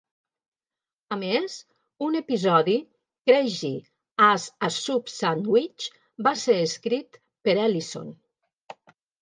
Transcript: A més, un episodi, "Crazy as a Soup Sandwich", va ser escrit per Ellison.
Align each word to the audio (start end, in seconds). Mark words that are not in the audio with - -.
A 1.15 1.17
més, 1.23 1.57
un 2.05 2.17
episodi, 2.19 2.77
"Crazy 3.31 3.71
as 4.29 4.47
a 4.69 4.73
Soup 4.79 5.13
Sandwich", 5.17 5.91
va 6.29 6.37
ser 6.47 6.59
escrit 6.67 7.23
per 7.49 7.59
Ellison. 7.69 8.11